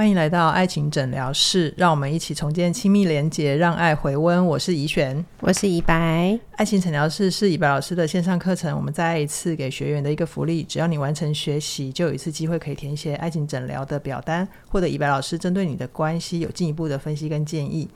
[0.00, 4.46] 欢迎来到爱情诊疗室，让我们一起重建亲密连结，让爱回温。
[4.46, 6.40] 我是怡璇，我是怡白。
[6.52, 17.86] 爱情诊疗室是怡白老师的线上课程，我们再一次给学员的一个福利，只要你完成学习，就有一次机会可以填写爱情诊疗的表单，获得怡白老师针对你的关系有进一步的分析跟建议。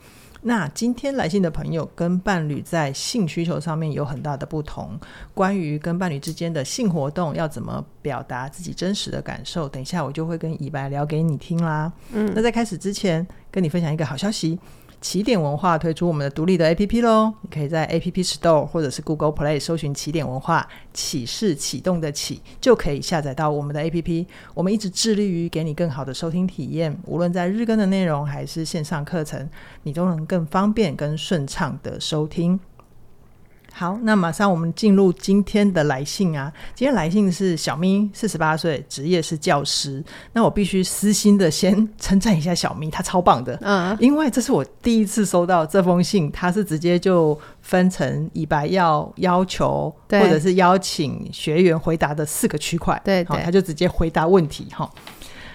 [0.47, 4.91] 那今天来信的朋友跟伴侣在性需求上面有很大的不同，
[5.33, 11.91] 关于跟伴侣之间的性活动要怎么表达自己真实的感受，等一下我就会跟以白聊给你听啦。
[12.13, 14.59] 嗯，那在开始之前，跟你分享一个好消息。
[15.01, 17.33] 起点文化推出我们的独立的 APP 喽！
[17.41, 24.25] 你可以在 App Store 或者是 Google Play 搜寻“起点文化”，启是启动的启，就可以下载到我们的 APP。
[24.53, 29.47] 我们一直致力于给你更好的收听体验，无论在日更的内容还是线上课程，
[29.83, 32.59] 你都能更方便、更顺畅的收听。
[33.77, 36.49] 好，那马上我们进入今天的来信啊。
[36.73, 40.01] 今天来信是小咪，四十八岁，职业是教师。
[40.31, 43.59] 那我必须私心的先称赞一下小咪，她超棒的。
[43.61, 52.97] 嗯，因为这是我第一次收到这封信，他是直接就分成以白要要求或者是邀请学员回答的四个区块。
[53.03, 54.89] 对，对，他就直接回答问题哈。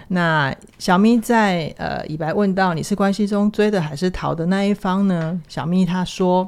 [0.09, 5.41] 那小咪在呃，以白问到你是关系中追的还是逃的那一方呢？
[5.49, 6.47] 小咪他说。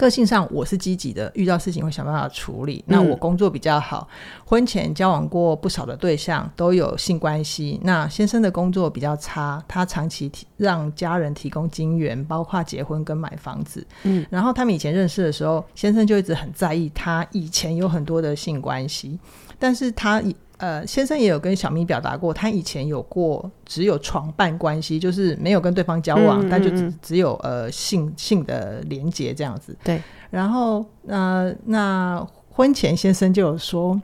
[0.00, 2.82] 个性上我是积极的，遇到事情会想办法处理。
[2.86, 7.78] 那我工作比较好，嗯、婚前交往过不少的对象，都有性关系。
[7.84, 13.86] 那先生的工作比较差，他长期提让家人提供金援，包括结婚跟买房子。
[14.04, 19.18] 嗯，然后他们以前认识的时候，先生就一直很在意他以前有很多的性关系，
[19.58, 20.34] 但是他以。
[20.60, 29.74] 呃，先生也有跟小咪表达过，他以前有过只有床伴关系，就是没有跟对方交往，嗯嗯嗯，但就只只有呃性性的连接这样子。
[29.82, 30.02] 对。
[30.28, 33.98] 然后呃，那婚前先生就有说，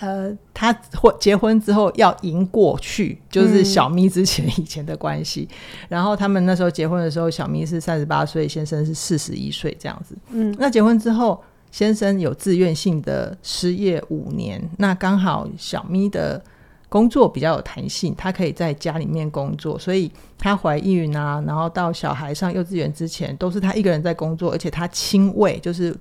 [0.00, 5.48] 呃，他婚结婚之后要赢过去，就是小咪之前以前的关系。
[5.48, 5.56] 嗯、
[5.90, 10.16] 然后他们那时候结婚的时候，小咪是三十八岁，先生是四十一岁这样子。
[10.32, 10.52] 嗯。
[10.58, 11.40] 那结婚之后。
[11.72, 16.40] 先生有自愿性的失业五年，那刚好小咪的
[16.88, 25.92] 工作比较有弹性，她可以在家里面工作，所以她怀孕啊，然后到小孩上幼稚园之前，都是她一个人在工作，而且她亲喂，就是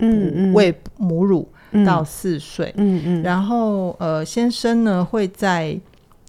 [0.54, 1.48] 喂母乳
[1.86, 5.80] 到四岁，嗯嗯，然后呃，先生呢会在。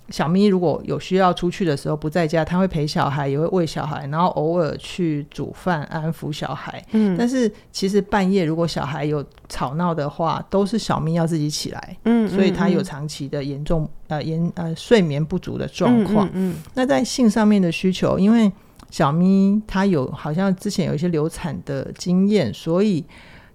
[0.08, 6.84] 小咪如果有需要出去的时候不在家，他会陪小孩，也会喂小孩，然后偶尔去煮饭安抚小孩。
[6.90, 11.96] 嗯，但是其实半夜如果小孩有吵闹的话，都是小咪要自己起来。
[12.04, 16.26] 嗯，所以他有长期的严重呃严呃睡眠不足的状况。
[16.34, 18.50] 嗯，嗯，那在性上面的需求，因为
[18.90, 23.02] 小咪他有好像之前有一些流产的经验，所以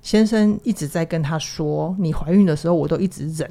[0.02, 3.48] 先生一直在跟她说：“你怀孕的时候我都一直忍。”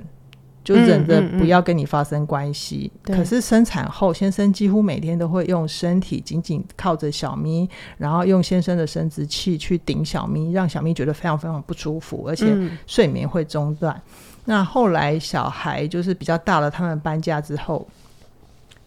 [0.67, 12.53] 就忍着不要跟你发生关系，嗯嗯嗯，可是生产后，先生几乎每天都会用身体紧紧靠着小咪，然后用先生的生殖器去顶小咪，让小咪觉得非常非常不舒服，而且
[12.89, 13.95] 睡眠会中断。
[13.95, 14.13] 嗯、
[14.47, 17.87] 那后来小孩就是比较大了，他们搬家之后。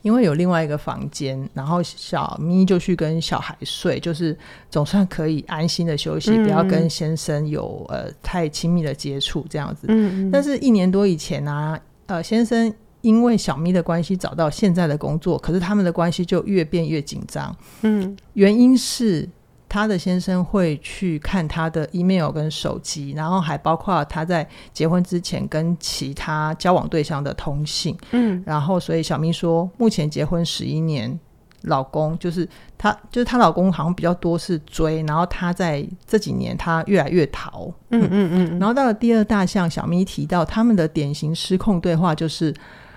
[0.01, 4.37] 因为有另外一个房间，然后小咪就去跟小孩睡，就是
[4.69, 9.87] 总算可以安心的休息，嗯、不要跟先生有呃太亲密的接触这样子。
[9.89, 17.55] 嗯，但是一年多以前呢、啊，呃，先生因为小咪的关系找到现在的工作，可是他们的关系就越变越紧张。
[17.81, 19.27] 嗯，原因是。
[19.69, 27.95] 他的先生会去看她的 email 跟手机，然后还包括她在结婚之前跟其他交往对象的通信。
[28.11, 31.17] 嗯，然后所以小咪说，目前结婚十一年，
[31.61, 37.71] 老公就是她，就是她老公好像比较多是追，然后她在这几年她越来越逃。
[37.91, 38.59] 嗯嗯嗯，嗯。
[38.59, 42.51] 然后到了第二大项，小咪提到他们的典型失控对话就是，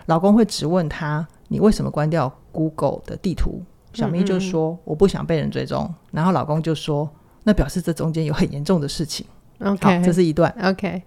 [0.06, 3.62] 老公会质问她：“你为什么关掉 Google 的地图？”
[3.92, 7.08] 小咪就说：“嗯嗯我不想被人追踪。”然后老公就说
[7.44, 9.26] ：“那表示这中间有很严重的事情。”
[9.60, 10.50] OK，好，这是一段。
[10.62, 11.03] OK，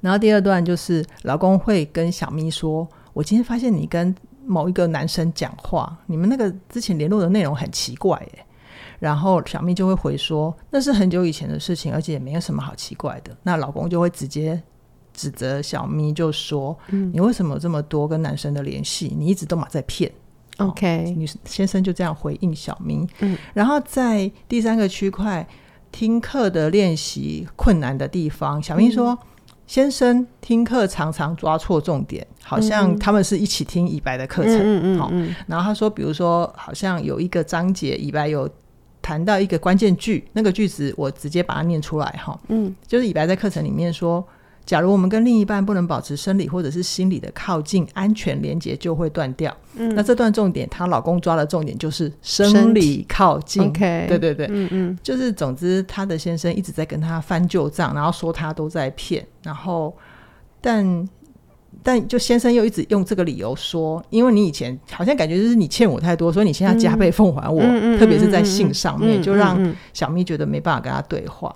[0.00, 4.14] 然后第二段就是老公会跟小咪说：“我今天发现你跟
[4.44, 8.46] 某一个男生讲话，你们那个之前联络的内容很奇怪。”哎，
[8.98, 14.62] 然后小咪就会回说：“那是很久以前的事情，而且也没有什么好奇怪的。”那老公就会直接
[15.12, 19.12] 指责小咪，就说：“嗯，你为什么有这么多跟男生的联系？
[19.18, 20.12] 你一直都嘛在骗。”
[20.68, 23.08] OK，女先生就这样回应小明。
[23.20, 25.46] 嗯，然后在第三个区块
[25.90, 29.18] 听课的练习困难的地方，小明说：“嗯、
[29.66, 34.54] 先生听课常常抓错重点，好像他们是一起听以白的课程。
[34.54, 35.36] 嗯嗯，好、嗯嗯。
[35.46, 38.48] 然后他说，比如说，好像有一个章节以白有
[39.02, 42.38] 谈到一个关键句，那个句子我直接把它念出来哈。
[42.48, 44.26] 嗯，就是以白在课程里面说，
[44.64, 49.54] 假如我们跟另一半不能保持生理或者是心理的靠近，安全连接就会断掉。
[49.74, 53.64] 嗯，那这段重点，她老公抓的重点就是生理靠近。
[53.64, 59.92] OK，对对对，嗯嗯，就是总之，她的先生一直在跟她翻旧账，然后说她都在骗，然后
[60.60, 61.08] 但
[61.82, 71.52] 但就先生又一直用这个理由说，因为你以前好像感觉就是你欠我太多，所以你现在加倍奉还我，嗯、特别是在性上面，嗯、就让小咪觉得没办法跟他对话。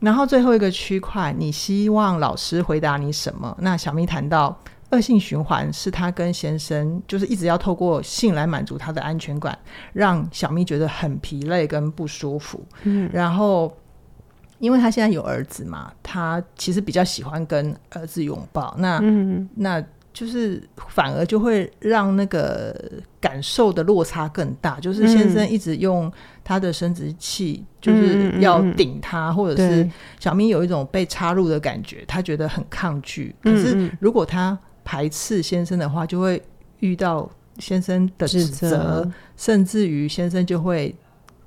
[0.00, 3.56] 然后最后一个区块，你希望老师回答你什么？
[3.60, 4.56] 那小咪谈到
[4.90, 9.58] 恶性循环是他跟先生就是一直要透过性来满足他的安全感，
[9.92, 12.64] 让小咪觉得很疲累跟不舒服。
[12.84, 13.74] 嗯，然后
[14.58, 18.74] 因为他现在有儿子嘛，他其实比较喜欢跟儿子拥抱。
[18.78, 19.82] 那嗯，那。
[20.16, 22.74] 就是反而就会让那个
[23.20, 24.80] 感受的落差更大。
[24.80, 26.10] 就是先生一直用
[26.42, 29.86] 他的生殖器，就是要顶他，或者是
[30.18, 33.36] 小咪有一种被插入的感觉，他觉得很抗拒。
[33.42, 36.42] 可是如果他排斥先生的话，就会
[36.80, 40.96] 遇到先生的指责，甚至于先生就会。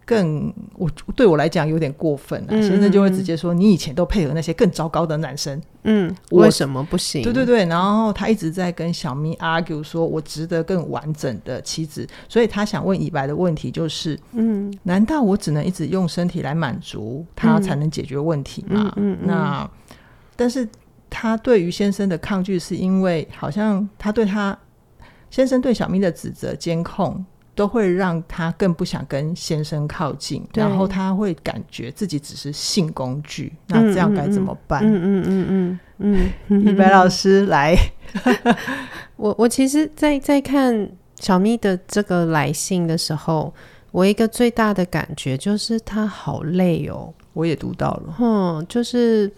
[0.10, 7.22] 更我对我来讲有点过分了，先生就会直接说，你以前都配合那些更糟糕的男生，嗯，为什么不行？
[7.22, 18.92] 对对对，然后他一直在跟小咪 argue 说，我值得更完整的妻子，所以他想问以白的问题就是，嗯，难道我只能一直用身体来满足他才能解决问题吗？
[18.96, 19.72] 嗯，嗯，嗯，那
[20.36, 20.68] 但是
[21.08, 24.58] 他对于先生的抗拒是因为好像他对他
[25.30, 27.24] 先生对小咪的指责监控。
[27.60, 33.52] 都会让他更不想跟先生靠近，然后他会感觉自己只是性工具。
[33.68, 34.82] 那这样该怎么办？
[34.82, 37.76] 嗯嗯嗯嗯嗯， 以白老师来，
[39.18, 40.90] 我我其实在，在在看
[41.20, 43.54] 小咪的这个来信的时候，
[43.92, 47.14] 我一个最大的感觉就是他好累哦。
[47.34, 49.30] 我也读到了，嗯，就是。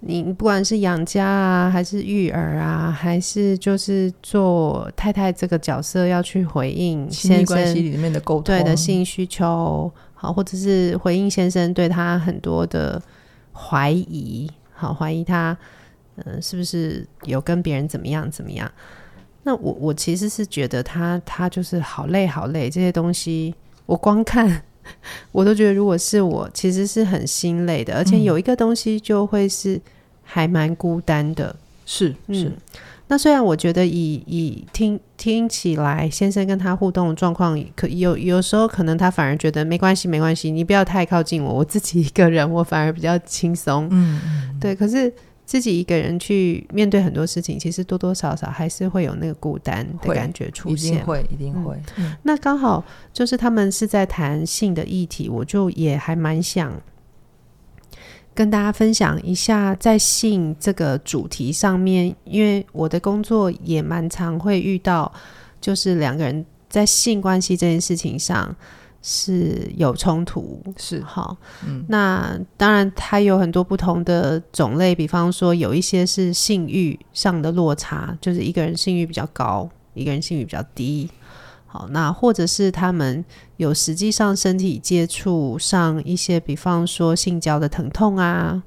[0.00, 13.02] 你不管是养家啊，还是育儿啊，还是就是做太太这个角色要去回应先生亲密关系里面的沟通，对的性需求，好，或者是回应先生对他很多的
[13.52, 15.56] 怀疑，好，怀疑他，
[16.16, 18.70] 嗯、呃，是不是有跟别人怎么样怎么样？
[19.42, 23.52] 那我我其实是觉得他他就是好累好累，这些东西
[23.86, 24.62] 我光看。
[25.32, 29.80] 我都觉得，如果是我，其实是很心累的，而且有一个东西就会是
[30.22, 31.54] 还蛮孤单的。
[31.86, 32.52] 是、嗯、是。
[33.08, 43.88] 那虽然我觉得以以听听起来，先生跟他互动的状况，可有有时候可能他反而觉得没关系没关系，你不要太靠近我，我自己一个人，我反而比较轻松。
[43.90, 44.74] 嗯，嗯，对。
[44.74, 45.12] 可是。
[45.48, 51.74] 自己一个人去面对很多事情，其实多多少少还是会有那个孤单的感觉出现，一定会，一定会。
[51.96, 52.84] 嗯，那刚好
[53.14, 56.70] 就是他们是在谈性的议题，我就也还蛮想
[58.34, 65.10] 跟大家分享一下，在性这个主题上面，因为我的工作也蛮常会遇到，
[65.62, 68.54] 就是两个人在性关系这件事情上。
[69.00, 71.00] 是有冲突，是。
[71.02, 71.36] 好，
[71.66, 81.08] 嗯，那当然它有很多不同的种类，比方说有一些是性欲上的落差，就是一个人性欲比较高，一个人性欲比较低，
[81.66, 83.24] 好，那或者是他们
[83.56, 88.62] 有实际上身体接触上一些，比方说性交的疼痛啊，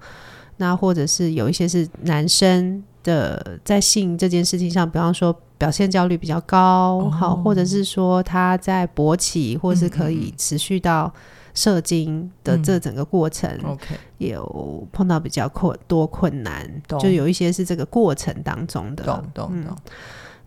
[0.58, 5.38] 那或者是有一些是男生的在性这件事情上，比方说。
[5.62, 11.14] 表现焦虑比较高，好、哦，或者是说他在勃起，或是可以持续到
[11.54, 16.68] 射精的这整个过程，嗯嗯、有碰到比较困多困难，
[17.00, 19.04] 就有一些是这个过程当中的。
[19.04, 19.78] 懂懂懂。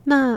[0.02, 0.36] 那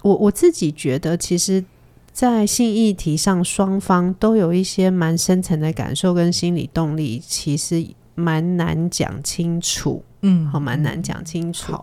[0.00, 1.62] 我我自己觉得，其实，
[2.10, 10.02] 在性议题上，双方都有一些蛮深层的感受跟心理动力，其实蛮难讲清楚。
[10.22, 11.78] 嗯，好，蛮难讲清楚。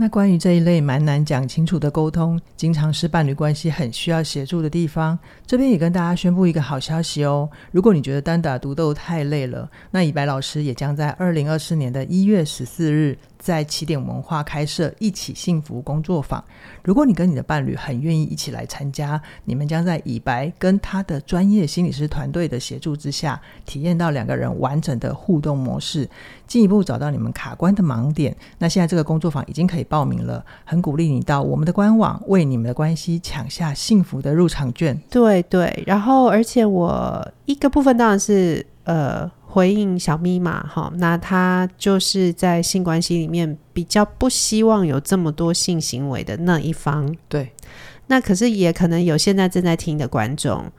[0.00, 5.18] 那关于这一类蛮难讲清楚的沟通，经常是伴侣关系很需要协助的地方。
[5.44, 7.50] 这边也跟大家宣布一个好消息哦！
[7.72, 16.44] 如果你觉得单打独斗太累了，那以白老师也将在二零二四年的一月十四日，在起点文化开设一起幸福工作坊。
[16.84, 26.08] 如果你跟你的伴侣很愿意一起来参加，你们将在以白跟他的专业心理师团队的协助之下，体验到两个人完整的互动模式，
[26.48, 28.36] 进一步找到你们卡关的盲点。
[28.58, 35.00] 那现在这个工作坊已经可以报名了，很鼓励你到我们的官网为你们的关系抢下幸福的入场券。
[35.08, 39.30] 对对，然后而且我一个部分当然是呃。
[39.50, 47.16] 回应小咪嘛，哈，那他就是在性关系里面比较不希望有这么多性行为的那一方。
[47.30, 47.50] 对，
[48.08, 50.70] 那可是也可能有现在正在听的观众、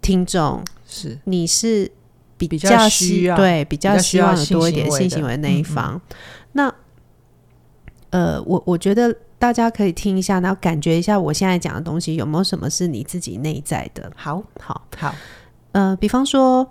[0.00, 1.92] 听众，是你是
[2.36, 5.94] 比较需要对比较希望有多一点性行为的那一方。
[5.94, 6.00] 嗯嗯，
[6.52, 6.74] 那
[8.10, 14.10] 呃，我我觉得大家可以听一下，然后感觉一下我现在讲的东西有没有什么是你自己内在的。
[14.14, 15.14] 好，好，好。
[15.72, 16.64] 呃，比方说，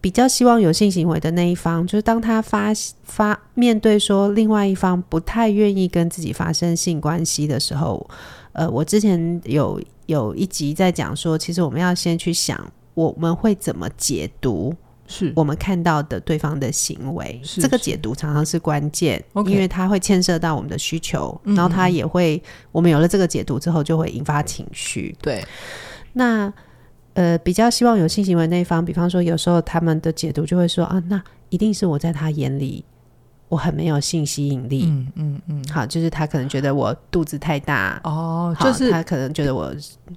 [0.00, 2.72] 比较希望有性行为的那一方，就是当他发
[3.04, 8.04] 发面对说另外一方不太愿意跟自己发生性关系的时候，
[8.52, 14.74] 呃，我之前有有一集在讲说，其实我们要先去想，我们会怎么解读。
[15.08, 25.16] 是我们看到的对方的行为，这个解读常常是关键，因为它会牵涉到我们的需求，然后它也会，我们有了这个解读之后，就会引发情绪。
[25.20, 25.44] 对，
[26.12, 26.52] 那
[27.14, 32.84] 呃，比较希望有性行为那一方，比方说，有时候他们的解读就会说啊，那一定是我在他眼里。
[33.48, 37.98] 我很没有性吸引力，嗯嗯嗯，好，就是他可能觉得我肚子太大。
[38.04, 39.72] 哦，就是他可能觉得我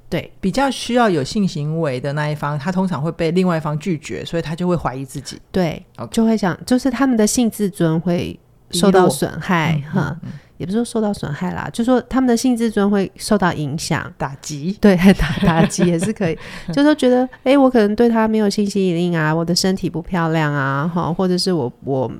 [0.09, 0.29] 对。
[0.41, 8.38] 比较需要有性行为的那一方，他通常会被另外一方拒绝，所以他就会怀疑自己，对.就会想，就是他们的性自尊会
[8.71, 16.38] 受到损害，哈、嗯嗯嗯，也不是说受到损害啦，就说他们的性自尊会受到影响、打击，对， 打打击也是可以，
[16.73, 22.11] 就说觉得，哎、欸，我可能对他没有性吸引力啊，我的身体不漂亮啊，哈，或者是我我。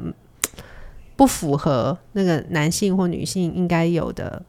[1.22, 4.42] 不符合那个男性或女性应该有的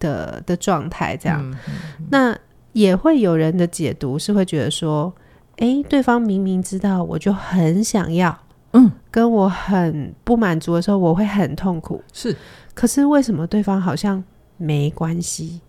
[0.00, 2.36] 的的状态，这样、嗯嗯，那
[2.72, 5.14] 也会有人的解读是会觉得说，
[5.58, 8.36] 哎、欸，对方明明知道，我就很想要，
[8.72, 12.36] 嗯，跟我很不满足的时候，我会很痛苦，是，
[12.74, 14.20] 可是为什么对方好像
[14.56, 15.60] 没关系？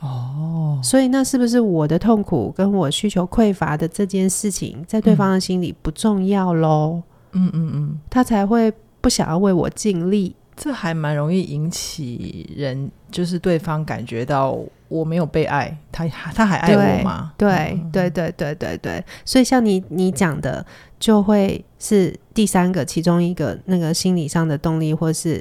[0.00, 7.02] 哦，所以那是不是我的痛苦跟我需求匮乏的这件事情，在对方的心里不重要喽？
[7.32, 8.72] 嗯嗯嗯，他才会。
[9.06, 14.58] 不想要为我尽力，这还蛮容易引起人，就是对方感觉到
[14.88, 17.32] 我没有被爱，他他还爱我吗？
[17.38, 20.66] 对、嗯、对对对对对，所以像你你讲的，
[20.98, 25.40] 就会是第三个其中一个那个心理上的动力或是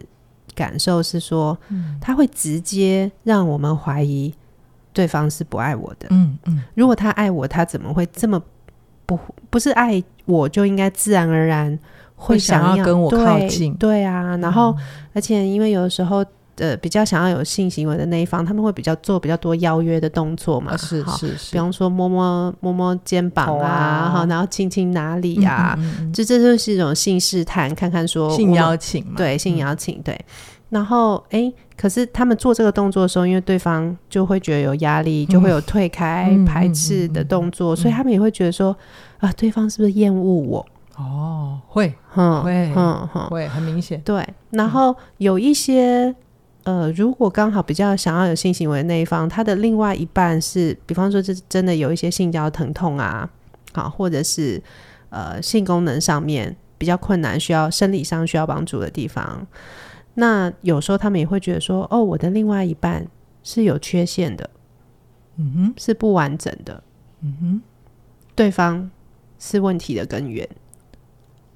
[0.54, 4.32] 感受是说，嗯、他会直接让我们怀疑
[4.94, 6.08] 对方是不爱我的。
[6.12, 8.40] 嗯嗯，如果他爱我，他怎么会这么
[9.08, 9.18] 不
[9.50, 11.80] 不是爱我就应该自然而然。
[12.26, 14.78] 会想要，跟我靠近，对，对啊，然后、嗯、
[15.14, 16.26] 而且因为有的时候
[16.58, 30.20] 呃比较想要有性行为的那一方，他们会比较做比较多邀约的动作嘛，啊、是是是，比方说摸摸摸摸肩膀啊，好、啊，然后亲亲哪里啊，嗯嗯嗯，就这就是一种性试探，看看说性邀请嘛，对，性邀请，对，
[30.70, 38.76] 然后哎，可是他们做这个动作的时候，因为对方就会觉得有压力，就会有退开、嗯、排斥的动作、所以他们也会觉得说
[39.20, 40.66] 啊，对方是不是厌恶我？
[40.98, 44.00] 哦，会，嗯，会，嗯，会，很明显。
[44.02, 46.16] 对，然后有一些，
[46.64, 53.30] 呃，如果刚好比较想要有性行为的那一方，他的另外一半是，比方说，这真的有一些性交疼痛啊，
[53.74, 54.62] 好，或者是
[55.10, 59.46] 呃性功能上面比较困难，需要生理上需要帮助的地方，
[60.14, 63.06] 那有时候他们也会觉得说，哦，我的另外一半
[63.44, 64.50] 是有缺陷的，
[65.36, 66.82] 嗯哼，是不完整的，
[67.20, 67.62] 嗯哼，
[68.34, 68.90] 对方
[69.38, 70.48] 是问题的根源。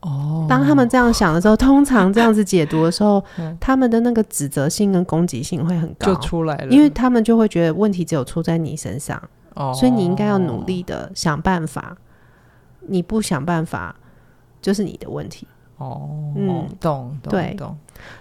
[0.02, 6.68] 哦，当他们这样想的时候，通常这样子解读的时候， 嗯、他们的那个指责性跟攻击性会很高，就出来了。
[6.68, 9.22] 因为他们就会觉得问题只有出在你身上，
[9.56, 11.98] 哦、所以你应该要努力的想办法。
[12.92, 13.96] 你不想办法，
[14.62, 15.46] 就是你的问题。
[15.80, 17.76] 哦，嗯，懂，懂，对，懂。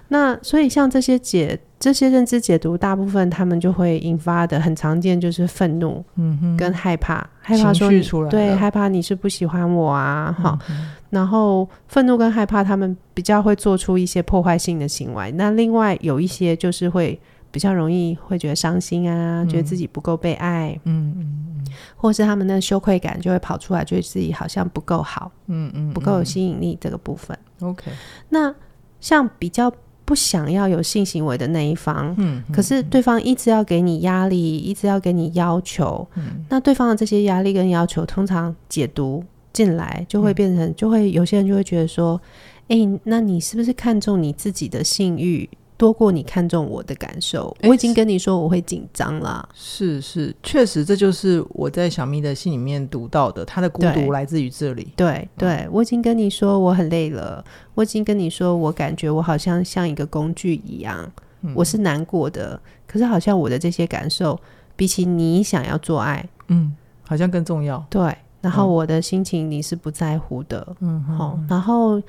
[0.09, 8.00] 那所以像这些解这些认知解读，大部分他们就会引发的很常见就是愤怒，嗯哼，跟害怕，害怕说你
[8.31, 10.91] 对，害怕你是不喜欢我啊，哈、嗯。
[11.11, 15.31] 然后愤怒跟害怕，他们比较会做出一些破坏性的行为。
[15.33, 17.19] 那另外有一些就是会
[17.59, 21.65] 比较容易会觉得伤心啊，嗯、觉得自己不够被爱，嗯嗯嗯，
[21.97, 27.37] 或是他们的羞愧感就会跑出来，觉得自己好像不够好，嗯嗯，不够有吸引力这个部分。
[27.59, 27.91] OK，
[28.29, 28.55] 那
[29.00, 29.69] 像比较
[30.05, 39.25] 不想要有性行为的那一方，嗯，可是对方一直要给你压力，一直要给你要求，嗯，那对方的这些压力跟要求，通常解读。
[39.50, 42.21] 进来就会变成，就会有些人就会觉得说，
[42.69, 47.56] 哎、那你是不是看重你自己的性欲多过你看重我的感受？
[47.61, 49.49] 欸、我已经跟你说我会紧张啦。
[49.54, 54.92] 是是，确实这就是我在小咪的信里面读到的，他的孤独来自于这里。
[54.97, 57.42] 对对、嗯，我已经跟你说我很累了，
[57.75, 61.11] 我已经跟你说我感觉我好像像一个工具一样，
[61.42, 64.38] 嗯、我是难过的，可是好像我的这些感受
[64.76, 67.82] 比起你想要做爱，嗯，好像更重要。
[67.88, 68.12] 对。
[68.40, 72.00] 然后我的心情你是不在乎的，嗯，好，然后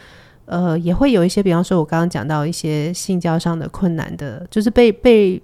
[0.49, 5.41] 呃也会有一些，比方说我刚刚讲到一些性交上的困难的，就是被被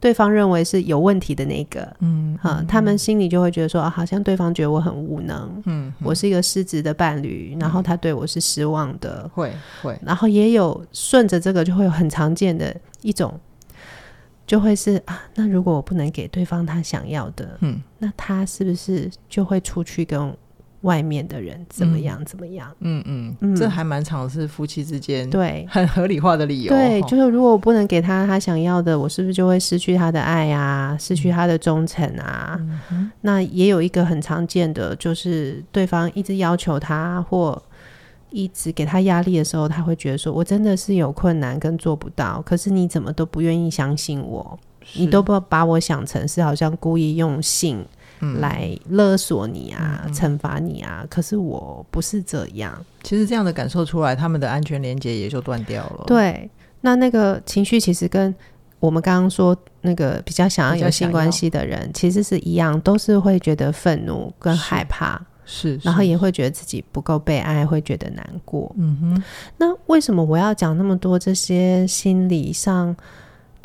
[0.00, 9.52] 对方认为是有问题的那个，嗯，哈，他们心里就会觉得说，啊，好像对方觉得我很无能，嗯，我是一个失职的伴侣，然后他对我是失望的，会
[9.82, 13.38] 会，然后也有顺着这个就会有很常见的一种，
[14.46, 20.32] 就会是啊，那如果我不能给对方他想要的，嗯，那他是不是就会出去跟
[20.82, 22.72] 外面的人怎么样怎么样？
[22.80, 26.68] 嗯嗯，嗯，这还蛮常是夫妻之间对很合理化的理由。
[26.72, 32.56] 对，就是如果我不能给他他想要的，我是不是就会失去他的爱啊，失去他的忠诚啊？
[32.92, 37.60] 嗯，那也有一个很常见的，就是对方一直要求他或
[38.30, 44.58] 一直给他压力的时候，他会觉得说：“我真的是有困难跟做不到，可是你怎么都不愿意相信我？
[44.94, 47.84] 你都不把我想成是好像故意用性。”
[48.40, 51.06] 来勒索你啊，嗯、惩罚你啊！
[51.08, 52.84] 可是我不是这样。
[53.02, 56.04] 其实这样的感受出来，他们的安全连接也就断掉了。
[56.06, 58.34] 对，那那个情绪其实跟
[58.80, 68.70] 我们刚刚说那个比较想要有性关系的人，其实是一样，都是会觉得愤怒跟害怕，是，是，然后也会觉得自己不够被爱，会觉得难过。
[68.76, 69.22] 嗯哼。
[69.56, 72.96] 那为什么我要讲那么多这些心理上？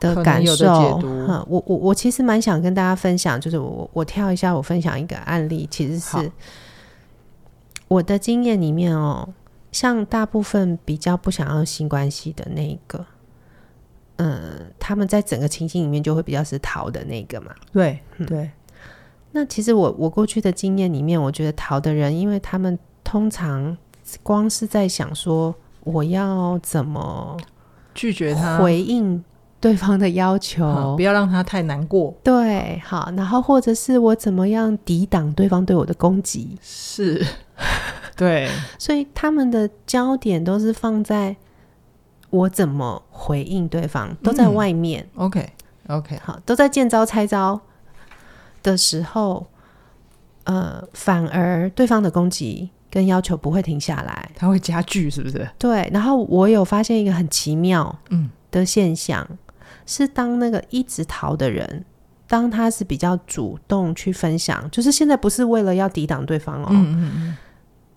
[0.03, 0.99] 的感受，
[1.47, 6.29] 我我我其实蛮想跟大家分享，就是我我跳一下，我分享一个案例，其实是
[7.87, 9.29] 我的经验里面哦，
[9.71, 13.05] 像大部分比较不想要性关系的那个，
[14.17, 18.51] 嗯，他们在整个情境里面就会比较是逃的那个嘛，对对、嗯。
[19.31, 23.77] 那其实我我过去的经验里面，我觉得逃的人，因为他们通常
[24.21, 25.55] 光是在想说
[25.85, 27.37] 我要怎么
[27.95, 29.23] 拒绝他回应。
[29.63, 32.13] 对方的要求，不要让他太难过。
[32.21, 36.57] 对，好，然后或者是我怎么样抵挡对方对我的攻击？
[36.61, 37.25] 是，
[38.17, 41.33] 对，所以他们的焦点都是放在
[42.29, 45.07] 我怎么回应对方，都在外面。
[45.15, 45.53] 嗯、OK，OK，、
[45.87, 46.21] okay, okay.
[46.21, 47.61] 好，都在见招拆招
[48.61, 49.47] 的时候，
[50.43, 55.49] 呃，反而对方的攻击跟要求不会停下来，他会加剧，是不是？
[55.57, 59.25] 对，然后我有发现一个很奇妙嗯的现象。
[59.29, 59.37] 嗯
[59.85, 61.85] 是当那个一直逃的人，
[62.27, 67.37] 当他是比较主动去分享，就是现在不是为了要抵挡对方哦，嗯嗯嗯，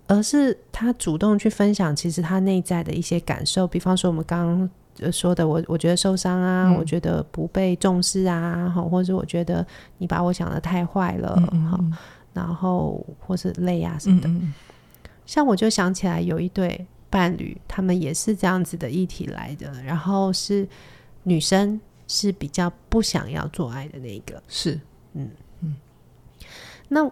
[0.09, 4.69] 而是他主动去分享，其实他内在的一些感受，比方说我们刚
[5.01, 9.67] 刚说的，我我觉得受伤啊，嗯，我觉得不被重视啊，好或者我觉得
[9.99, 11.93] 你把我想的太坏了，好，嗯嗯，
[12.35, 14.29] 然后或是累啊什么的，
[15.25, 20.69] 像我就想起来有一对伴侣，他们也是这样子的议题来的，然后是。
[21.29, 24.81] 女生是比较不想要做爱的那一个，是，
[25.15, 25.29] 嗯
[25.61, 25.75] 嗯。
[26.87, 27.11] 那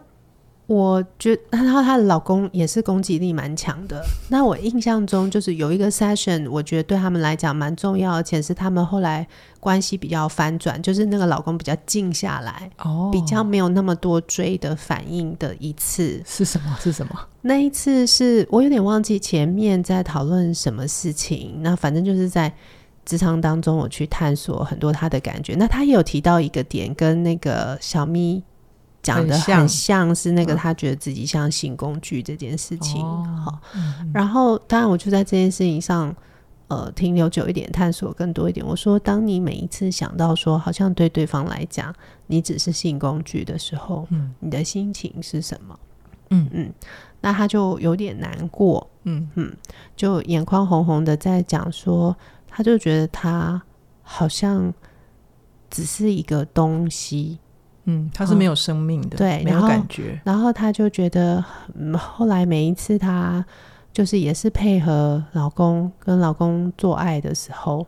[0.66, 4.00] 我觉得， 然后她的老公也是攻击力蛮强的。
[4.31, 9.27] 那我印象中就是有一个 session，我觉得对他们来讲蛮重要，而且是他们后来
[9.59, 16.22] 关系比较翻转，就是那个老公比较静下来，哦，比较没有那么多追的反应的一次。
[16.24, 16.79] 是什么？
[16.81, 17.18] 是什么？
[17.42, 21.61] 那一次是我有点忘记前面在讨论什么事情。
[21.62, 22.55] 那反正就是在。
[23.05, 25.55] 职场当中，我去探索很多他的感觉。
[25.57, 28.43] 那他也有提到一个点，跟那个小咪
[29.03, 33.03] 讲的很像，是那个他觉得自己像性工具这件事情。
[33.03, 36.14] 好、嗯，然后当然我就在这件事情上，
[36.69, 38.64] 呃，停留久一点，探索更多一点。
[38.64, 41.95] 我说，当你每一次想到说，好像对对方来讲，
[42.27, 45.79] 你只是性工具的时候，嗯，你的心情是什么？
[46.31, 46.73] 嗯嗯，
[47.21, 49.55] 那他就有点难过，嗯嗯，
[49.95, 52.17] 就眼眶红红的，在讲说。
[52.57, 53.61] 他就觉得他
[54.01, 54.73] 好像
[55.69, 57.40] 只是一个东西，
[57.83, 60.21] 嗯，他是没有生命的，嗯、对，没有感觉。
[60.23, 63.45] 然后他就觉得，嗯，后来每一次他
[63.93, 67.85] 就是也是配合老公跟老公做爱的时候，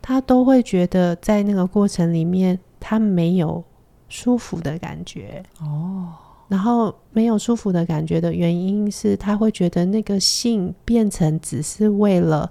[0.00, 3.64] 他都会觉得在那个过程里面，他没有
[4.08, 6.12] 舒服的感觉哦。
[6.46, 12.48] 然后没有舒服的感觉的原因是他会觉得那个性变成只是为了。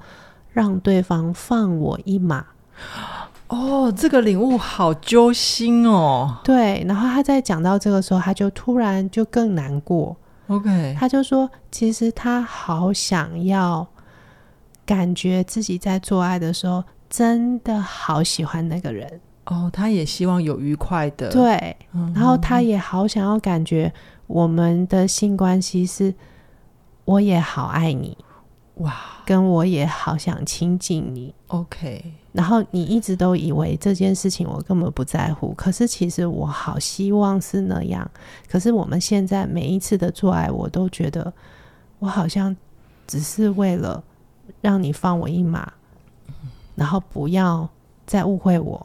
[0.53, 2.45] 让对方放我一马，
[3.47, 6.37] 哦，这个领悟好揪心哦。
[6.43, 10.15] 对，然后他在讲到这个时候，他就突然就更难过。
[10.47, 13.85] OK，他就说，其实他好想要
[14.85, 19.19] 感觉自己在做爱的时候，真的好喜欢那个人。
[19.45, 21.29] 哦，他也希望有愉快的。
[21.31, 21.75] 对，
[22.13, 23.91] 然后他也好想要感觉
[24.27, 26.13] 我们的性关系是，
[27.05, 28.17] 我也好爱你。
[28.77, 32.03] 哇，跟我也好想亲近你，OK。
[32.31, 38.09] 然后你一直都以为这件事情我根本不在乎，可是其实我好希望是那样。
[38.49, 41.31] 可是我们现在每一次的做爱，我都觉得
[41.99, 42.55] 我好像
[43.05, 44.03] 只是为了
[44.59, 45.71] 让你放我一马，
[46.73, 47.69] 然后不要
[48.07, 48.83] 再误会我，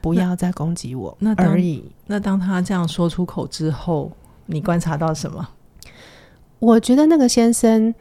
[0.00, 1.90] 不要再攻击我，那而已。
[2.06, 4.12] 那当他这样说出口之后，
[4.46, 5.48] 你观察到什么？
[6.60, 7.92] 我觉得那个先生。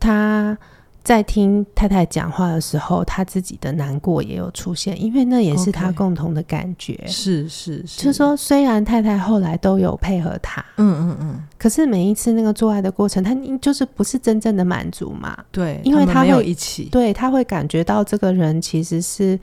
[0.00, 0.58] 他
[1.02, 6.92] 在听太太讲话的时候，他自己的难过也有出现，因为那也是他共同的感觉。
[7.06, 7.10] Okay.
[7.10, 15.36] 是是是，就是说虽然太太后来都有配合他，嗯嗯嗯，可是每一次那个做爱的过程，他就是不是真正的满足嘛？
[15.50, 19.38] 对，因为他会他没有一起，对，他会感觉到这个人其实是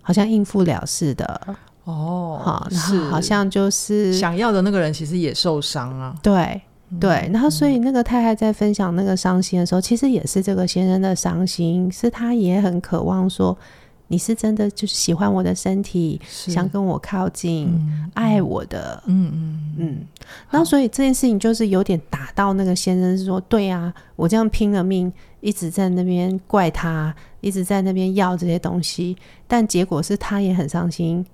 [0.00, 1.40] 好像应付了事的
[1.84, 6.60] 哦，好，然后好像就是想要的那个人其实也受伤啊，对。
[7.00, 13.56] 对，然后所以那个太太在分享那个伤心的时候，嗯、其实也是这个先生的伤心，是他也很渴望说，
[14.08, 20.06] 你是真的就是喜欢我的身体，想跟我靠近，嗯、爱我的，嗯嗯嗯。
[20.50, 29.16] 然后所以这件事情就是有点打到那个先生，是说，对啊，我这样拼了命，一直在那边怪他，一直在那边要这些东西，
[29.48, 31.24] 但结果是他也很伤心，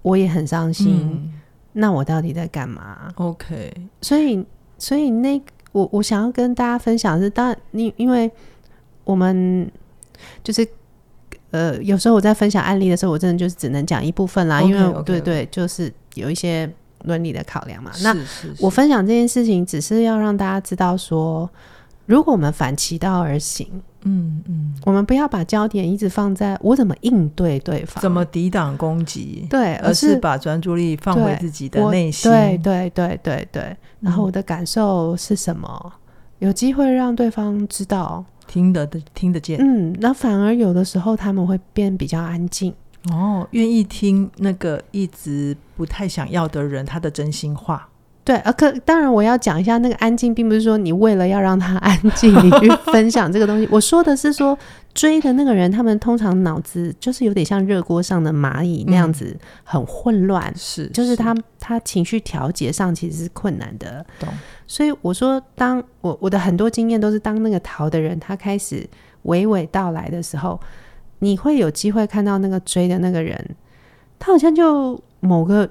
[0.00, 1.32] 我也很伤心，嗯、
[1.74, 4.42] 那我到底在干嘛？OK，所以。
[4.78, 5.40] 所以那
[5.72, 8.30] 我我想要跟大家分享的是，当然你因为
[9.04, 9.70] 我们
[10.42, 10.66] 就是
[11.50, 16.70] 呃，有时候我在分享案例的时候，我真的就是只能讲一部分啦，okay, 因为 okay, 对对，就是有一些
[17.04, 17.90] 伦理的考量嘛。
[18.02, 18.16] 那
[18.60, 21.48] 我分享这件事情，只是要让大家知道说，
[22.06, 23.82] 如果我们反其道而行。
[24.08, 32.30] 嗯嗯，我们不要把焦点一直放在我怎么应对对方，怎么抵挡攻击，对，而是，把专注力放回自己的内心。
[32.30, 35.68] 对对对对对，然后我的感受是什么？
[35.84, 35.92] 嗯、
[36.38, 39.58] 有机会让对方知道，听得的听得见。
[39.60, 42.72] 嗯，那反而有的时候他们会变比较安静。
[43.10, 47.88] 哦，愿意听那个一直不太想要的人他的真心话。
[48.26, 53.68] 对，呃，可当然我要讲一下，那个安静，并不是说你为了要让他 安静，你去分享这个东西。
[53.70, 54.58] 我说的是说
[54.92, 64.04] 追的那个人，他们通常脑子就是有点像热锅上的蚂蚁那样子，很混乱，是、嗯，就是他他情绪调节上其实是困难的。
[64.18, 64.28] 懂。
[64.66, 68.84] 所以我说，当我我的很多经验都是，当那个逃的人他开始
[69.26, 70.60] 娓娓道来的时候，
[71.20, 73.54] 你会有机会看到那个追的那个人，
[74.18, 75.70] 他好像就某个。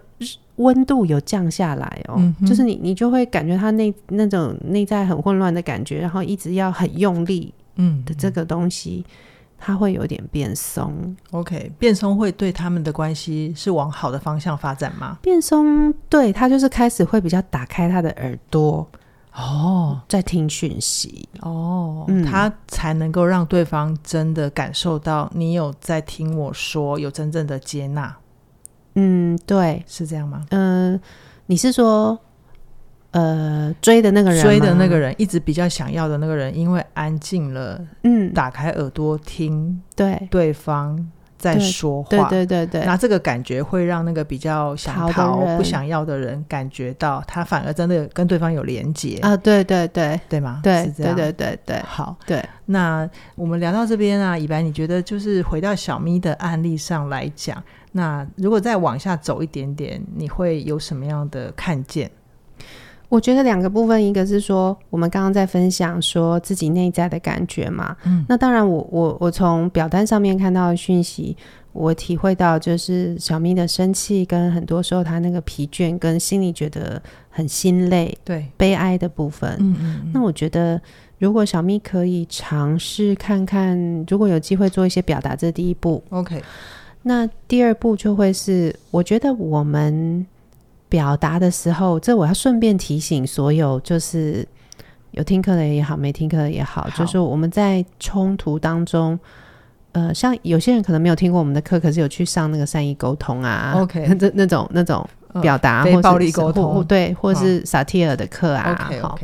[0.57, 9.05] 温度有降下来哦，嗯、就是你，你就会感觉他内那种内在很混乱的感觉，然后一直要很用力，嗯的这个东西，
[9.57, 11.15] 它、嗯、会有点变松。
[11.31, 15.17] OK，变松会对他们的关系是往好的方向发展吗？
[15.21, 18.87] 变松，对，他就是开始会比较打开他的耳朵
[19.33, 28.15] 哦，在听讯息哦，嗯、他才能够让对方真的感受到你有在听我说，有真正的接纳。
[28.95, 30.45] 嗯，对，是这样吗？
[30.49, 31.01] 嗯、呃，
[31.47, 32.17] 你是说，
[33.12, 50.62] 呃，追的那个人，追的那个人，一直比较想要的那个人，因为安静了，嗯，打开耳朵听，对，对方在说话，对对对对，那这个感觉会让那个比较想逃、不想要的人感觉到，他反而真的跟对方有连结啊，对对对，对吗？
[50.63, 52.43] 对，对对对对，好，对。
[52.67, 57.62] 那我们聊到这边啊，以白，你觉得就是回到小咪的案例上来讲。
[57.97, 62.12] 那如果再往下走一点点，你会有什么样的看见？
[63.08, 71.38] 我觉得两个部分，一个是说我们刚刚在分享说自己内在的感觉嘛，嗯，那当然我我我从表单上面看到的讯息，
[71.71, 80.81] 我体会到就是小咪的生气跟很多时候他那个疲倦跟心里觉得很心累、对悲哀的部分，嗯嗯嗯，那我觉得
[81.19, 86.41] 如果小咪可以尝试看看，如果有机会做一些表达，这第一步，OK。
[87.07, 90.25] 那第二步就会是，我觉得我们
[90.89, 94.43] 表达的时候，这我要顺便提醒所有，就是
[95.11, 96.89] 有听课的也好，没听课的也好，好。
[96.97, 99.19] 就是我们在冲突当中，
[99.91, 105.07] 呃，像有些人可能没有听过我们的课，可是有去上那个善意沟通啊，OK， 那那种那种
[105.43, 109.19] 表达、呃、非暴力沟通，对，或是萨提尔的课啊，好。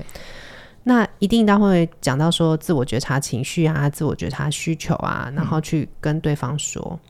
[0.84, 7.00] 那一定他会讲到说自我觉察情绪啊，自我觉察需求啊，然后去跟对方说。
[7.04, 7.08] 嗯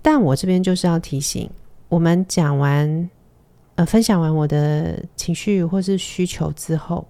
[0.00, 1.50] 但我这边就是要提醒，
[1.88, 3.10] 我们讲完，
[3.74, 7.06] 呃，分享完我的情绪或是需求之后，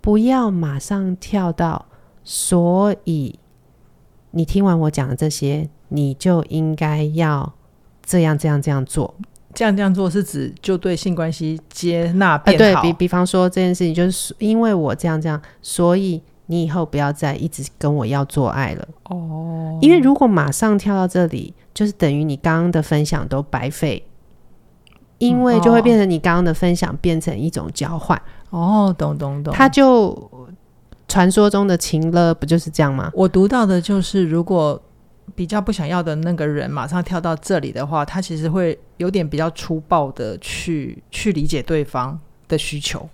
[0.00, 1.86] 不要马上跳到，
[2.24, 3.38] 所以
[4.32, 7.54] 你听完我讲的这些，你就应该要
[8.04, 9.14] 这样这样这样做。
[9.54, 12.64] 这样这样做是指就对性关系接纳变好。
[12.64, 18.88] 呃、对比比方说这件事情，就是因为我这样这样，所以你以后不要再一直跟我要做爱了。
[19.04, 21.54] 哦，因为如果马上跳到这里。
[21.74, 24.04] 就是等于你刚刚的分享都白费，
[25.18, 28.20] 因为就会变成你刚刚的分享变成一种交换。
[28.50, 29.54] 哦，懂懂懂。
[29.54, 30.28] 他就
[31.06, 33.12] 传说中的情乐不就是这样吗？
[33.14, 34.82] 我读到的就是，如果
[35.36, 43.08] 比较不想要的那个人马上跳到这里的话，他其实会有点比较粗暴的去去理解对方的需求。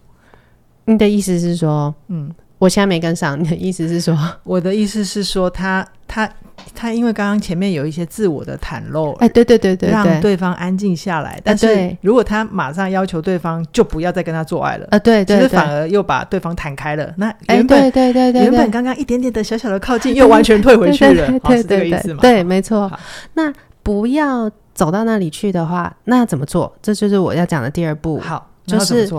[0.87, 4.17] 你的意思是说，嗯，我现在没跟上，你的意思是说？
[4.45, 6.33] 我的意思是说他，他他
[6.75, 11.39] 他，因为刚刚前面有一些自我的袒露，哎，对对对对，让对方安静下来。
[11.45, 17.13] 但是如果他马上要求对方就不要再跟他做爱了，啊，对对，其实反而又把对方弹开了。
[17.19, 22.21] 那原本对对对，原本刚刚一点点的小小的靠近，又完全退回去了，对 对对，是这个意思吗？
[22.23, 22.91] 对，没错。
[23.35, 26.73] 那不要走到那里去的话，那怎么做？
[26.81, 28.19] 这就是我要讲的第二步。
[28.21, 29.11] 好，就是。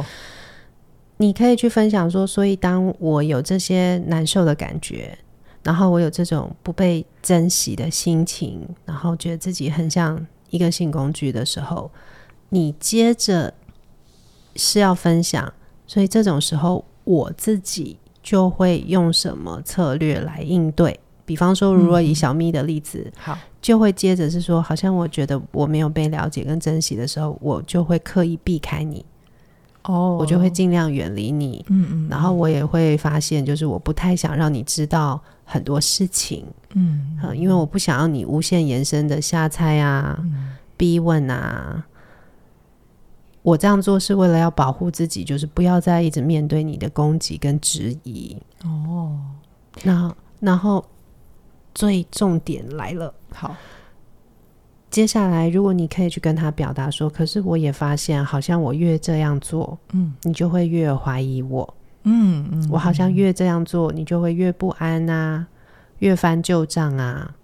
[1.17, 5.17] 你可以去分享说，所以当我有这些难受的感觉，
[5.63, 11.89] 然后我有这种不被珍惜的心情，然后觉得自己很像一个性工具的时候，
[12.49, 13.53] 你接着
[14.55, 15.51] 是要分享，
[15.87, 20.99] 所以这种时候我自己就会用什么策略来应对？
[21.25, 29.03] 比方说，如果以小咪的例子，嗯、好，就会接着是说，好像我觉得我没有被了解跟珍惜的时候，我就会刻意避开你。
[29.87, 41.85] 哦，oh, 我就会尽量远离你，嗯嗯，然后我也会发现，就是我不太想让你知道很多事情，嗯，嗯，因为我不想要你无限延伸的瞎猜啊、嗯、逼问啊。
[43.43, 48.35] 我这样做是为了要保护自己，就是不要再一直面对你的攻击跟质疑。
[48.63, 49.19] 哦，
[49.83, 50.83] 那，然后
[51.75, 53.55] 最重点来了，好。
[54.95, 65.45] 接下来，如果你可以去跟他表达说，可是我也发现，好像我越这样做，嗯，你就会越怀疑我，嗯嗯，我好像越这样做，你就会越不安啊，
[65.99, 67.35] 越翻旧账啊，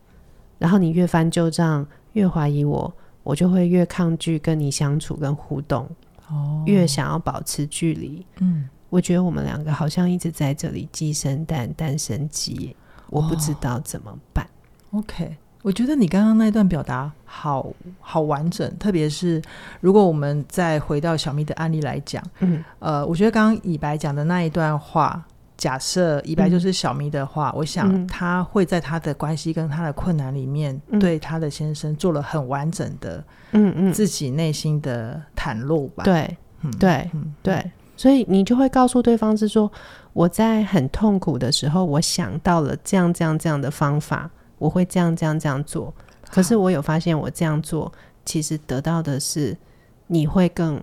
[0.59, 5.85] 然后你越翻旧账，越怀疑我，我就会越抗拒跟你相处跟互动，
[6.29, 12.73] 哦，越想要保持距离，嗯，我觉得我们两个好像一直在这里鸡生蛋，蛋生鸡，
[13.09, 14.47] 我不知道怎么办。
[14.91, 15.35] 哦，OK。
[15.61, 19.41] 我觉得你刚刚那段表达好好完整，特别是
[19.79, 25.23] 如果我们再回到小咪的案例来讲，嗯，呃，我觉得刚刚以白讲的那一段话，
[25.57, 36.03] 假设以白就是小咪的话，嗯、我想他会在他的关系跟他的困难里面，嗯、对他的先生做了很完整的，嗯嗯，自己内心的袒露吧。
[36.03, 39.71] 对，嗯、对，嗯、对，所以你就会告诉对方是说，
[40.13, 44.27] 我在很痛苦的时候，我想到了这样这样这样的方法。
[44.61, 45.91] 我会这样这样这样做，
[46.29, 47.91] 可是我有发现，我这样做
[48.23, 49.57] 其实得到的是
[50.05, 50.79] 你会更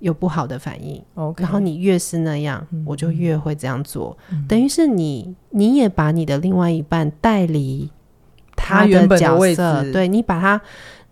[0.00, 1.02] 有不好的反应。
[1.38, 4.14] 然后你越是那样，嗯、我就越会这样做。
[4.30, 7.90] 嗯、等于是你，你也把你的另外一半带离
[8.54, 10.60] 他的角色，对，你把他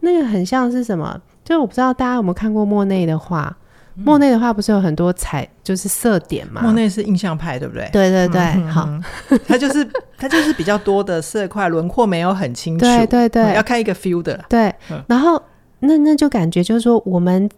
[0.00, 1.18] 那个很像是什么？
[1.42, 3.56] 就我不知道大家有没有看过莫内的画。
[3.94, 6.62] 莫内的话不是有很多彩，就是色点嘛？
[6.62, 7.88] 莫内是印象派，对不对？
[7.92, 8.88] 对对对，嗯、好，
[9.46, 12.85] 他就是他就是比较多的色块，轮廓没有很清楚。
[12.85, 14.44] 对对对，嗯、要看一个 feel 的。
[14.48, 15.40] 对，嗯、然后
[15.81, 17.48] 那那就感觉就是说，我们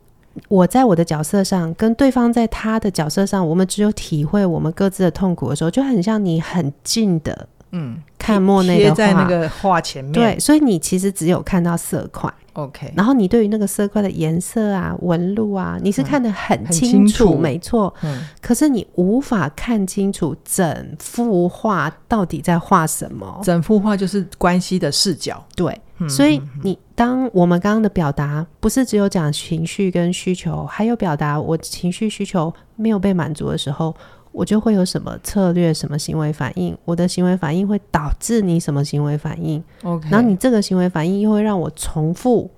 [0.49, 10.13] 我在我的角色上，跟对方在他的角色上，我们只有体会我们各自的痛苦的时候，就很像你很近的，嗯，看莫内的画，在那个画前面。
[10.13, 12.33] 对，所以你其实只有看到色块。
[12.55, 17.93] OK，然后你对于那个色块的颜色啊、纹路啊，你是看得很清楚，嗯、清楚没错。
[18.03, 23.41] 嗯，可是你无法看清楚整幅画到底在画什么。
[23.43, 25.45] 整幅画就是关系的视角。
[25.57, 33.95] 对，嗯、所以你当我们刚刚的表达不是只有讲情绪跟需求，还有表达我情绪需求没有被满足的时候。
[34.35, 42.51] 我就会有什么策略、什么行为反应，我的行为反应会导致你什么行为反应？OK，然后你这个行为反应又会让我重复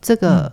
[0.00, 0.52] 这个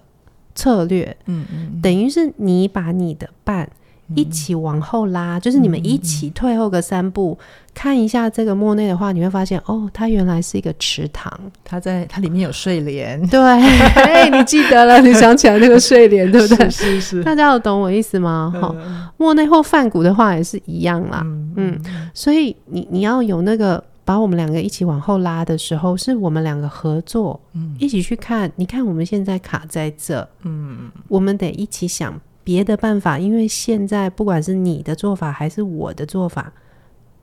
[0.55, 3.69] 策略，嗯嗯，嗯等于是你把你的伴。
[4.15, 11.31] 一起往后拉，就是你们一起退后个三步，嗯、看一下这个莫内的话，你会发现哦，它原来是一个池塘，
[11.63, 13.25] 它在它里面有睡莲。
[13.27, 16.69] 对，哎，你记得了， 你想起来那个睡莲，对不对？
[16.69, 17.23] 是是是。
[17.23, 18.53] 大家有懂我意思吗？
[18.61, 21.21] 哈、嗯，莫内或梵谷的话也是一样啦。
[21.23, 28.51] 嗯，嗯，所以你你要有那个把我们两个一起往后拉的时候，是我们两个合作，嗯，一起去看。
[28.57, 32.13] 你看我们现在卡在这，嗯，我们得一起想。
[32.43, 36.51] 别的办法，因为现在不管是你的做法还是我的做法，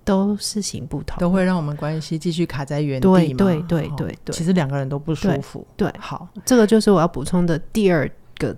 [0.03, 3.07] 都是行不通，都会让我们关系继续卡在原地。
[3.07, 5.67] 对对对对对，其实两个人都不舒服。
[5.77, 8.57] 对，好，这个就是我要补充的第二个，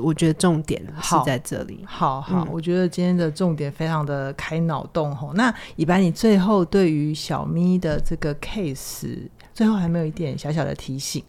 [0.00, 1.80] 我觉得重点是在这里。
[1.84, 5.32] 好好，好，我觉得今天的重点非常的开脑洞吼。
[5.34, 11.24] 那以白，你最后对于小咪的这个 case，最后还没有一点小小的提醒？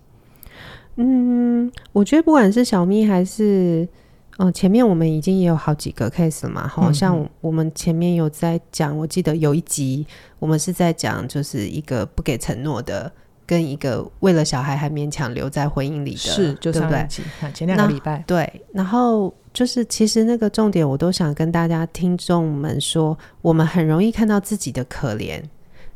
[0.97, 3.89] 嗯，我觉得不管是小咪还是。
[4.37, 10.05] 嗯，前面我们已经也有好几个 case 了嘛，好像我们前面有在讲，我记得有一集
[10.39, 13.11] 我们是在讲，就是一个不给承诺的
[13.45, 25.41] 跟一个为了小孩还勉强留在婚姻里的，是，就上一集，对对前两个礼拜，对，然后就是其实那个重点，我都想跟大家听众们说，我们很容易看到自己的可怜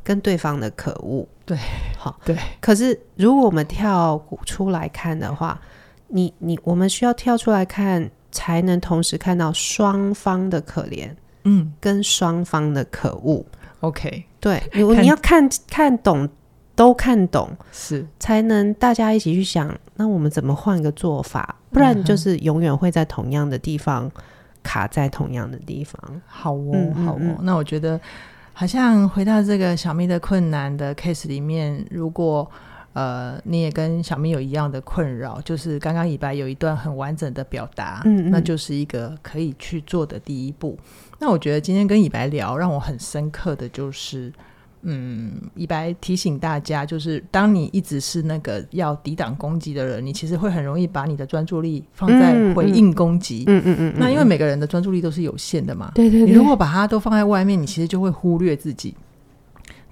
[0.03, 1.55] 跟对方的可恶，对，
[1.95, 2.35] 好，对。
[2.59, 5.61] 可是如果我们跳出来看的话，
[6.07, 11.09] 你你我们需要跳出来看，才能同时看到双方的可怜，
[11.43, 13.45] 嗯，跟双方的可恶。
[13.81, 16.29] OK，对，你你要看看懂，
[16.75, 21.55] 都看懂，是才能大家一起去想，那我们怎么换个做法？
[21.71, 24.11] 不然就是永远会在同样的地方
[24.61, 26.21] 卡在同样的地方。
[26.27, 27.37] 好哦，嗯嗯好哦。
[27.41, 27.99] 那我觉得
[28.53, 32.49] 好像回到这个小咪的困难的 case 里面，如果
[32.93, 40.77] 呃你也跟小明有一样的困扰，就是刚刚以白有一段很完整的表达，嗯，嗯，那就是一个可以去做的第一步。
[41.19, 44.33] 那我觉得今天跟以白聊，让我很深刻的就是，
[44.81, 53.43] 嗯，以白提醒大家，就是当你一直是那个要抵挡攻击的人，你其实会很容易把你的专注力放在回应攻击。
[53.45, 53.93] 嗯嗯，嗯。
[53.97, 55.91] 那因为每个人的专注力都是有限的嘛。
[55.93, 56.29] 对对对。
[56.29, 58.95] 你如果把它都放在外面，你其实就会忽略自己。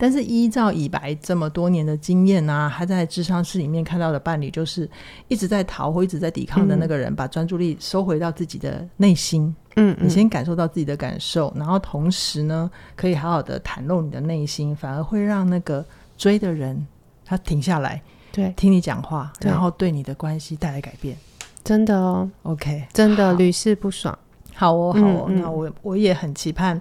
[0.02, 4.90] 但是依照以白这么多年的经验啊，他在智商室里面看到的伴侣，就是
[5.28, 9.54] 一直在逃或一直在抵抗的那个人，嗯、把专注力收回到自己的内心。
[9.76, 15.86] 嗯，你先感受到自己的感受，然后同时呢，可以好好的袒露你的内心，反而会让那个
[16.18, 16.88] 追的人
[17.26, 21.18] 他停下来，对，听你讲话，然后对你的关系带来改变。
[21.62, 24.18] 真的哦，OK，真的屡试不爽。
[24.54, 26.80] 好哦，好哦，嗯嗯、那我我也很期盼，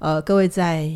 [0.00, 0.90] 呃，各位在。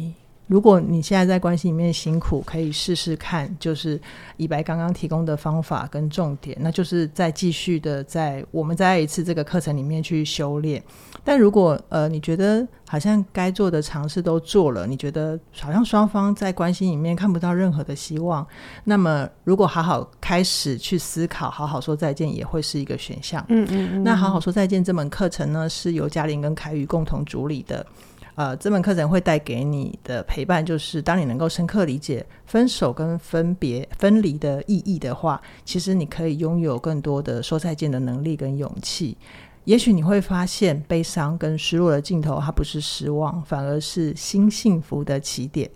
[0.53, 3.99] 如果你现在在关系里面辛苦，可以试试看，就是
[4.37, 10.83] 以白刚刚提供的方法跟重点，那就是再继续的在我们再一次这个课程里面去修炼。
[11.25, 18.47] 但如果呃你觉得好像该做的尝试都做了，你觉得好像双方在关系里面看不到任何的希望，
[18.85, 23.43] 那么如果好好开始去思考，好好说再见也会是一个选项。
[23.49, 24.05] 嗯嗯嗯。
[24.05, 27.87] 那好好说再见这门课程呢，是由嘉玲跟凯宇共同主理的。
[28.35, 39.17] 呃，这门课程会带给你的陪伴，就是当你能够深刻理解分手跟分别、分离的意义的话，其实你可以拥有更多的说再见的能力跟勇气。
[39.65, 45.71] 也许你会发现，悲伤跟失落的尽头，它不是失望，反而是新幸福的起点。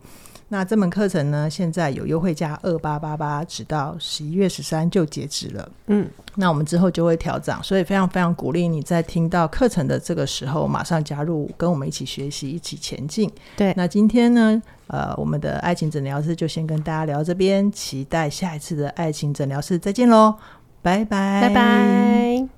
[0.49, 5.69] 那这门课程呢，现在有优惠价二八八八，直到十一月十三就截止了。
[5.89, 13.29] 嗯，那我们之后就会调涨，所以非常非常鼓励你在听到课程的这个时候，马上加入，跟我们一起学习，一起前进。
[13.57, 20.37] 对，那今天呢，呃，我们的爱情诊疗室就先跟大家聊这边，期待下一次的爱情诊疗室再见喽，
[20.81, 22.56] 拜拜，拜拜。